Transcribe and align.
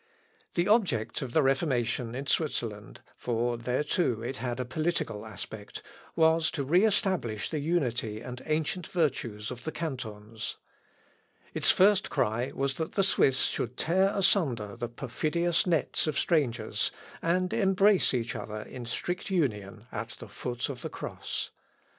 The 0.55 0.67
object 0.67 1.21
of 1.21 1.33
the 1.33 1.43
Reformation 1.43 2.15
in 2.15 2.25
Switzerland 2.25 3.01
for 3.15 3.55
there 3.55 3.83
too 3.83 4.23
it 4.23 4.37
had 4.37 4.59
a 4.59 4.65
political 4.65 5.27
aspect 5.27 5.83
was 6.15 6.49
to 6.57 6.63
re 6.63 6.85
establish 6.85 7.51
the 7.51 7.59
unity 7.59 8.19
and 8.19 8.41
ancient 8.47 8.87
virtues 8.87 9.51
of 9.51 9.63
the 9.63 9.71
cantons. 9.71 10.57
Its 11.53 11.69
first 11.69 12.09
cry 12.09 12.51
was 12.55 12.77
that 12.77 12.93
the 12.93 13.03
Swiss 13.03 13.41
should 13.43 13.77
tear 13.77 14.11
asunder 14.15 14.75
the 14.75 14.89
perfidious 14.89 15.67
nets 15.67 16.07
of 16.07 16.17
strangers, 16.17 16.89
and 17.21 17.53
embrace 17.53 18.11
each 18.11 18.35
other 18.35 18.63
in 18.63 18.87
strict 18.87 19.29
union 19.29 19.85
at 19.91 20.15
the 20.17 20.27
foot 20.27 20.67
of 20.67 20.81
the 20.81 20.89
cross. 20.89 21.51